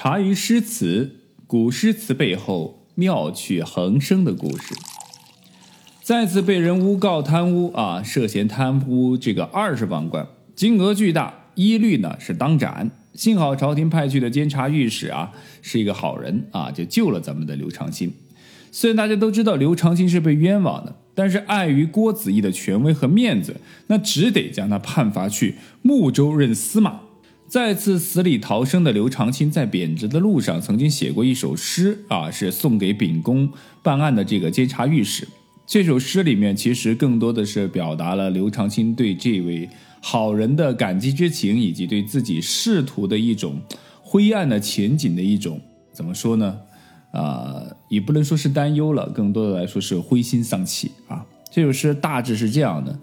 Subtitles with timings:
[0.00, 1.16] 茶余诗词，
[1.48, 4.72] 古诗词背后妙趣横生的故事。
[6.04, 12.92] 再次被人诬告贪污啊，涉嫌贪污这个二十万贯，金额巨大，一律呢是当斩。
[13.14, 15.32] 幸好朝廷派去的监察御史啊
[15.62, 18.12] 是一个好人啊，就救了咱们的刘长卿。
[18.70, 23.56] 虽然大家都知道刘长卿是被冤枉的，但是碍于郭子仪的权威和面子，
[23.88, 27.00] 那只得将他判罚去睦州任司马。
[27.48, 33.50] 再次死里逃生的刘长卿，在贬职的路上曾经写过一首诗啊，是送给秉公
[33.82, 35.26] 办案的这个监察御史。
[35.66, 39.68] 这首诗里面其实更多的是表达了刘长卿对这位
[40.02, 43.60] 好人的感激之情，以及对自己仕途的一种
[44.02, 45.58] 灰暗的前景的一种
[45.90, 46.58] 怎么说呢？
[47.12, 51.24] 啊，也不能说是担忧了，更多的来说是灰心丧气啊。
[51.50, 52.98] 这首诗大致是这样的：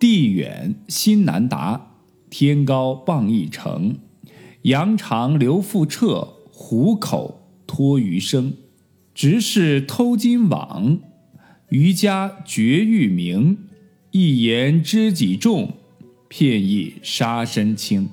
[0.00, 1.92] 地远心难达。
[2.28, 3.98] 天高傍一城，
[4.62, 8.52] 羊肠流复彻，虎口脱鱼生。
[9.14, 10.98] 直是偷金网，
[11.70, 13.58] 渔家绝域名。
[14.10, 15.74] 一言知己重，
[16.28, 18.08] 片意杀身轻。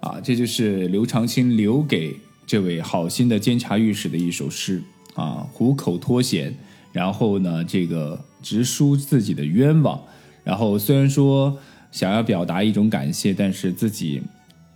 [0.00, 4.82] 啊，这就是刘长卿留给这位好心的监察御史的一首诗
[5.14, 6.54] 啊，虎口脱险，
[6.92, 10.02] 然后呢，这个直抒自己的冤枉，
[10.42, 11.56] 然后虽然说。
[11.96, 14.20] 想要表达一种感谢，但是自己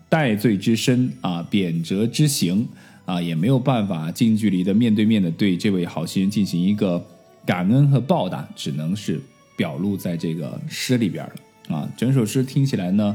[0.08, 2.66] 戴罪之身啊，贬谪之行
[3.04, 7.04] 啊，也没有办法近距离的面对面的对这位好心人进行一个
[7.44, 9.20] 感恩和报答，只能是
[9.54, 11.92] 表露在这个诗里边了啊。
[11.94, 13.14] 整首诗听起来呢，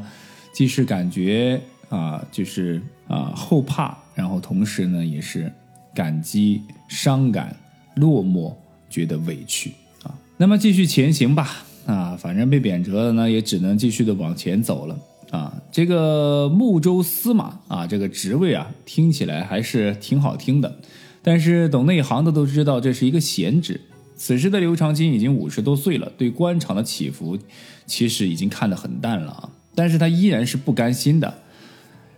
[0.53, 5.51] 既是感觉啊，就是啊后怕，然后同时呢也是
[5.95, 7.57] 感激、伤感、
[7.95, 8.53] 落寞，
[8.87, 9.71] 觉得委屈
[10.03, 10.13] 啊。
[10.37, 11.65] 那么继续前行吧。
[11.85, 14.97] 啊，反正被贬谪了呢，也只能继续的往前走了
[15.29, 15.53] 啊。
[15.71, 20.79] 这个睦州司马啊，这个职位啊，听起来还是挺好听的，
[21.21, 23.79] 但是懂内行的都知道这是一个闲职。
[24.15, 27.37] 此时的刘长卿已经五十多岁了，对官场的起伏
[27.85, 29.49] 其实已经看得很淡了啊。
[29.75, 31.41] 但是他依然是不甘心的，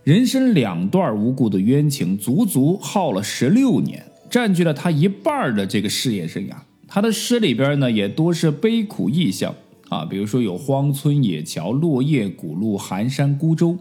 [0.04, 6.54] 人生两段无故的冤情，足足耗了十六年，占据了他一半的这个事业生涯。
[6.88, 9.54] 他的诗里边呢，也多是悲苦意象
[9.90, 13.78] 啊，比如说有荒村野桥、落叶古路、寒山孤舟。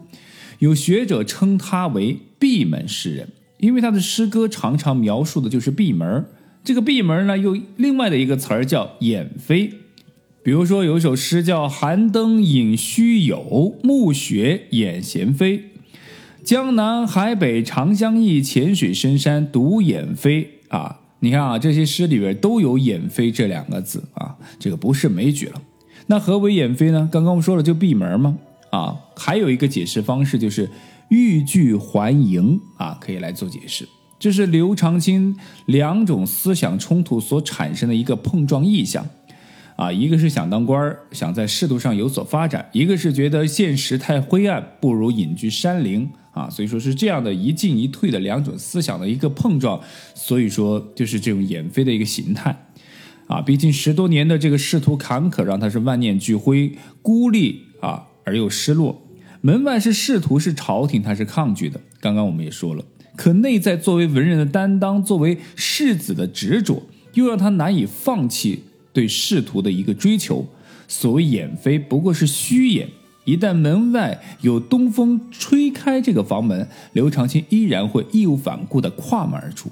[0.59, 3.29] 有学者称他为闭门诗人，
[3.59, 6.25] 因为他的诗歌常常描述的就是闭门。
[6.63, 9.71] 这个闭门呢，又另外的一个词儿叫掩飞。
[10.41, 15.71] 比如说有一首诗叫“寒灯隐虚有，暮雪掩闲飞。
[16.43, 21.01] 江南海北长相忆，浅水深山独眼飞。”啊。
[21.19, 25.61] 你看啊，这些诗里边都有“掩飞”这两个字啊，这个不是枚举了。
[26.07, 27.07] 那何为掩飞呢？
[27.11, 28.37] 刚刚我们说了，就闭门吗？
[28.71, 30.69] 啊，还有一个解释方式就是
[31.09, 33.87] 欲拒还迎啊，可以来做解释。
[34.19, 39.05] 这是刘长卿两种思想冲突所产生的一个碰撞意象
[39.75, 46.09] 啊，一个是想当官儿，想在仕途上有所发展；一个是觉得现实太灰暗，不如隐居山林。
[46.31, 49.81] 啊，所以说是这样的一进一退的两种思想的一个碰撞，
[50.13, 52.55] 所以说就是这种掩飞的一个形态，
[53.27, 56.71] 啊，毕竟十多年的这个仕途坎坷，让他是万念俱灰、
[57.01, 59.01] 孤立啊而又失落。
[59.41, 61.79] 门外是仕途，是朝廷，他是抗拒的。
[61.99, 62.83] 刚刚我们也说了，
[63.15, 66.83] 可内在作为文人的担当，作为世子的执着，
[67.13, 70.47] 又让他难以放弃对仕途的一个追求。
[70.87, 72.87] 所谓掩飞，不过是虚掩。
[73.25, 79.69] 一旦门外有东风吹开这个房门，刘长卿依然会义无反顾地跨门而出。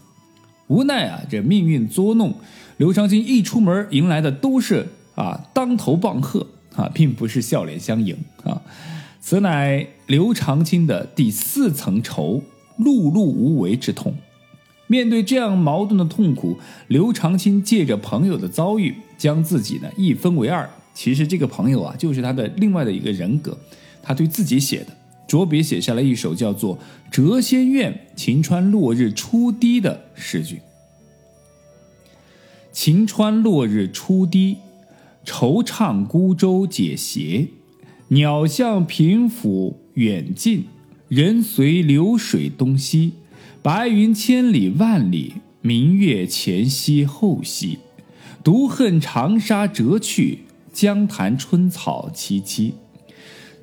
[0.67, 2.33] 无奈啊，这命运捉弄，
[2.77, 8.61] 刘长卿一出门迎来的都是啊当头棒喝啊，并不是笑脸相迎啊。
[9.21, 12.41] 此乃刘长卿的第四层愁，
[12.79, 14.13] 碌碌无为之痛。
[14.87, 20.69] 面对这样矛盾的痛苦，刘长卿借着朋友的遭遇，将自己呢一分为二。
[20.93, 23.57] 其实这个朋友啊，就是他的另外的一个人格，
[24.03, 24.95] 他对自己写的，
[25.27, 26.77] 着笔写下了一首叫做
[27.11, 30.61] 《谪仙怨晴川落日初低》的诗句。
[32.71, 34.57] 晴川落日初低，
[35.25, 37.47] 惆怅孤舟解斜，
[38.09, 40.65] 鸟向平府远近，
[41.07, 43.13] 人随流水东西。
[43.61, 47.79] 白云千里万里，明月前西后西，
[48.43, 50.39] 独恨长沙折去。
[50.71, 52.73] 江潭春草萋萋，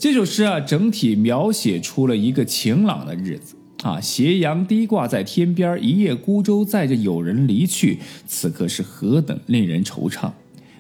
[0.02, 3.54] 这首诗啊，整体描写出了一个晴朗的日子
[3.84, 4.00] 啊。
[4.00, 10.32] 斜阳低挂在天边，一叶孤舟载着友人离去，此刻是何等令人惆怅。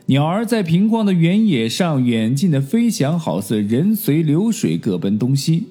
[0.06, 5.68] 鸟儿在平旷的原野上远近的飞翔，好似人随流水各奔东西。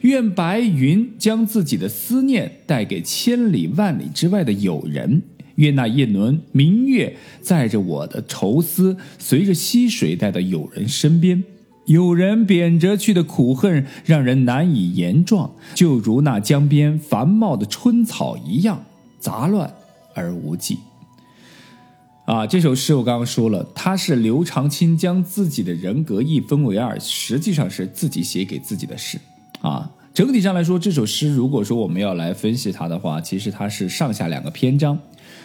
[0.00, 5.22] 愿白云将自己的思念带给千里万里之外的友人。
[5.54, 11.44] 愿那一轮明月载着我的愁思，随着溪水带到友人身边。
[11.88, 18.84] 有人贬谪去的苦恨，让人难以言状，就如那江边繁茂的春草一样，
[19.18, 19.72] 杂乱
[20.14, 20.78] 而无际。
[22.26, 29.18] 啊，这首诗我刚刚说了，它是刘长卿将自己的人格一分为二，实际上是自己写给自己的诗。
[29.62, 34.98] 啊，整体上来说，这首诗如果说我们要来分析它的话，其实它是上下两个篇章，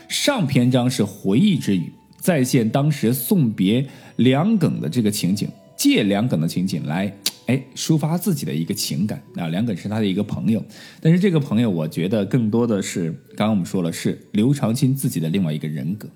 [0.10, 3.88] 上篇章是回忆之语，再现当时送别
[4.18, 5.48] 梁耿的这个情景。
[5.84, 7.14] 借梁耿的情景来，
[7.48, 9.50] 哎，抒发自己的一个情感啊。
[9.50, 10.64] 梁耿是他的一个朋友，
[11.02, 16.08] 但是这个朋友，我觉得更多的是，刚刚我们说了，是刘长卿自己的另外一个人格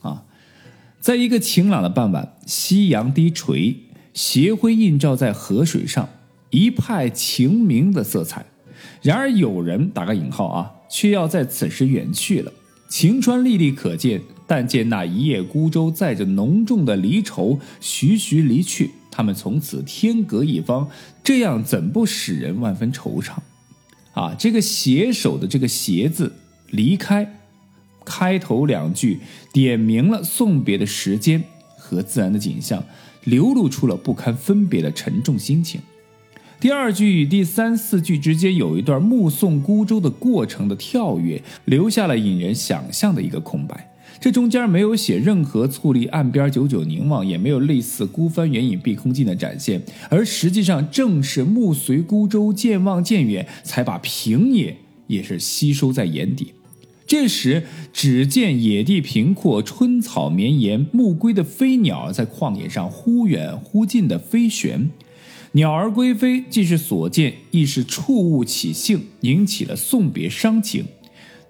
[0.00, 0.24] 啊。
[0.98, 3.76] 在一个晴朗的傍晚，夕阳低垂，
[4.12, 6.08] 斜晖映照在河水上，
[6.50, 8.44] 一派晴明的色彩。
[9.02, 12.52] 然而有人打个引号啊，却要在此时远去了。
[12.88, 18.90] 晴川历历可见，但见那一叶孤舟载着浓重的离愁，徐徐离去。
[19.10, 20.88] 他们从此天隔一方，
[21.22, 23.34] 这样怎不使人万分惆怅？
[24.14, 26.32] 啊，这个携手的这个“携”字，
[26.70, 27.40] 离开，
[28.04, 29.20] 开头两句
[29.52, 31.44] 点明了送别的时间
[31.76, 32.84] 和自然的景象，
[33.24, 35.80] 流露出了不堪分别的沉重心情。
[36.58, 43.91] 第二句与第三四句之间有一段目送孤舟的过程的跳跃，留下了引人想象的一个空白。
[44.20, 54.76] 这中间没有写任何矗立岸边久久凝望，也没有类似孤帆远影碧空尽的展现，而实际上正是目随孤舟渐望渐远，才把平野
[55.08, 56.52] 也是吸收在眼底。
[57.04, 64.90] 这时只见野地平阔，春草绵延，暮归的飞鸟在旷野上忽远忽近的飞旋。
[65.52, 70.86] 鸟儿归飞，既是所见，亦是触物起兴，引起了送别伤情。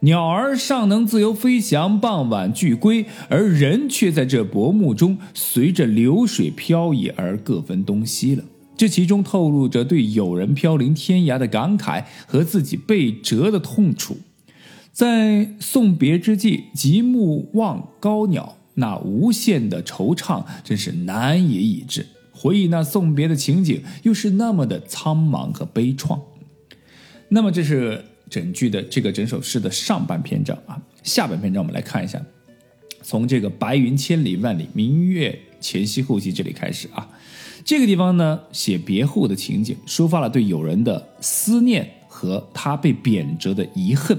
[0.04, 8.42] 鸟儿尚能自由飞翔，傍晚俱归，而人却在这薄暮中随着流水漂移而各分东西了。
[8.76, 14.16] 这其中透露着对友人飘零天涯的感慨和自己被折的痛楚。
[14.90, 22.08] 在送别之际，极目望高鸟，那无限的惆怅真是难以抑制。
[22.32, 26.18] 回忆那送别的情景，又是那么的苍茫和悲怆。
[27.28, 28.06] 那么这是。
[28.32, 32.18] 整句的这个整首诗的上半篇章啊，下半篇章我们来看一下，
[33.02, 37.06] 从这个白云千里万里，明月前夕后夕这里开始啊，
[37.62, 44.18] 这个地方呢写别后的情景，抒发了对友人的思念和他被贬谪的遗恨。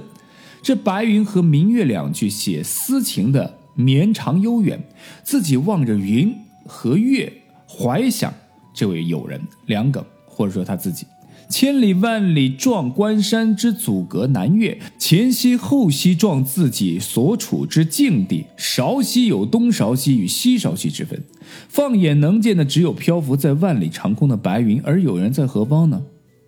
[0.61, 4.79] 这白云和明月两句写思情的绵长悠远，
[5.23, 6.31] 自己望着云
[6.67, 7.33] 和月，
[7.67, 8.31] 怀想
[8.75, 11.07] 这位友人梁耿，或者说他自己。
[11.49, 18.45] 千里万里壮关山之阻隔南越，前西后西壮自己所处之境地。
[18.57, 21.21] 韶西有东韶西与西韶西之分，
[21.67, 26.01] 放眼能见的只有漂浮在万里长空的白云，而有人在何方呢？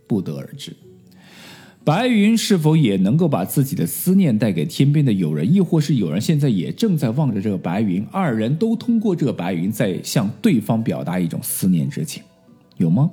[0.07, 0.75] 不得而知。
[1.83, 12.23] 白云是否也能够把自己的思念带给天边的友人，亦或是有人现在也正在望着这个白云，二人都通过这个白云在向对方表达一种思念之情，
[12.77, 13.11] 有吗？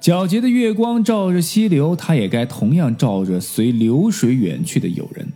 [0.00, 5.28] 皎洁的月光照着溪流，它也该同样照着随流水远去的友人。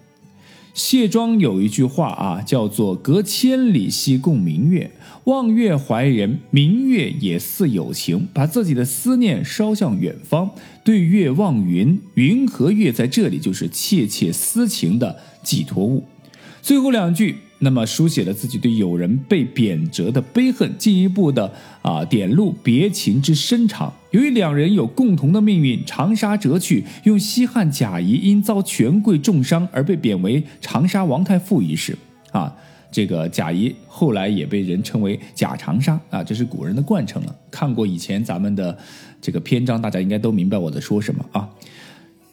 [0.72, 4.92] 谢庄有一句话啊，叫做“隔千里兮共明月，
[5.24, 10.50] 望月怀人，明月也似有情”，把自己的思念捎向远方。
[10.84, 16.04] 对月望云，云和月在这里就是切切私情的寄托物。
[16.62, 17.38] 最后两句。
[17.62, 21.52] 那么书写了自己对友人被贬谪的悲恨，进一步的
[21.82, 23.92] 啊点露别情之深长。
[24.12, 31.96] 由于两人有共同的命运，长沙折去，用西汉贾谊因遭权贵重伤而被贬为长沙王太傅一事
[32.32, 32.56] 啊，
[32.90, 37.36] 这个贾谊后来也被人称为贾长沙啊，这是古人的惯称了。
[37.50, 38.76] 看过以前咱们的
[39.20, 41.48] 这个篇章，大家应该都明白我在说什么啊。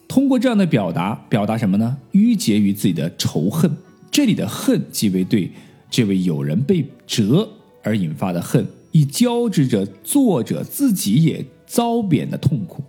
[0.08, 1.98] 通过这样的表达，表达什么呢？
[2.12, 3.70] 郁结于自己的仇恨。
[4.10, 5.50] 这里的恨，即为对
[5.90, 7.48] 这位友人被折
[7.82, 12.82] 而引发的恨，亦交织着作者自己也遭贬的痛苦。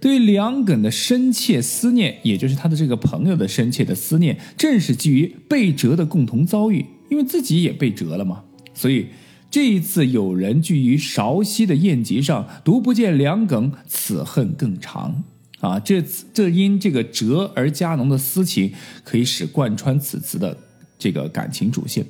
[0.00, 8.42] 对梁耿的深切思念，也就是他的这个朋友的深切的思念，正是基于被折的共同遭遇，因为自己也被折了嘛。
[8.74, 9.06] 所以
[9.48, 15.22] 这一次有人聚于韶溪的宴集上，独不见梁耿，此恨更长。
[15.62, 16.02] 啊，这
[16.34, 18.72] 这因这个折而加浓的私情，
[19.04, 20.58] 可以使贯穿此词的
[20.98, 22.04] 这个感情主线。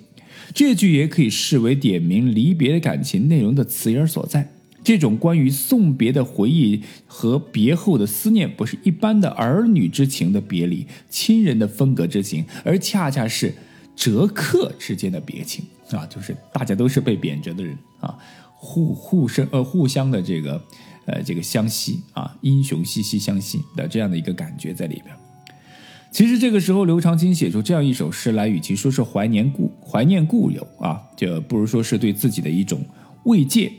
[0.55, 4.51] 这句也可以视为点明离别的感情内容的词眼所在。
[4.83, 13.55] 这种关于送别的回忆和别后的思念，不是一般的儿女之情的别离，亲人的分隔之情，而恰恰是
[13.95, 16.05] 折客之间的别情啊！
[16.07, 18.19] 就是大家都是被贬谪的人啊，
[18.57, 20.61] 互互生呃互相的这个
[21.07, 25.15] 呃这个相惜啊，英雄惜惜相惜的这样的一个感觉在里边。
[26.11, 32.85] 其实这个时候，刘长卿写出这样一首诗来，与其说是怀念故怀念故友啊，就不如说是对自己的一种
[33.25, 33.73] 慰藉。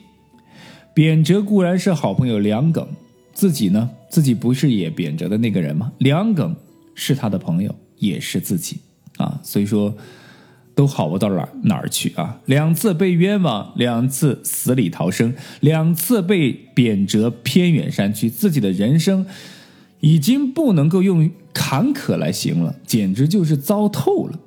[0.96, 2.88] 贬谪固然是好朋友梁耿，
[3.34, 5.92] 自己呢，自己不是也贬谪的那个人吗？
[6.00, 6.56] 梁耿
[6.96, 8.78] 是他的朋友，也是自己
[9.18, 9.96] 啊，所以说
[10.76, 12.40] 都好不到哪哪儿去啊。
[12.46, 19.26] 两次被冤枉，两次死里逃生，两次被贬谪偏远山区，自己的人生
[20.00, 24.40] 已经不能够用坎坷来形容了，简直就是糟透了。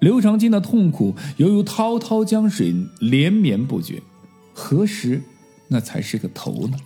[0.00, 4.02] 刘长卿的痛苦犹如滔滔江水，连绵不绝，
[4.52, 5.22] 何时？
[5.68, 6.76] 那才是个头呢。